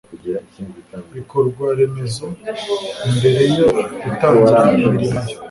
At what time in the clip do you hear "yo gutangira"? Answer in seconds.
3.57-4.57